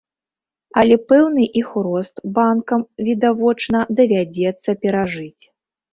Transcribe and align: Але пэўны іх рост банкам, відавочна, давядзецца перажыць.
Але 0.81 0.95
пэўны 1.11 1.43
іх 1.61 1.69
рост 1.87 2.15
банкам, 2.39 2.81
відавочна, 3.11 3.77
давядзецца 4.01 4.69
перажыць. 4.87 5.43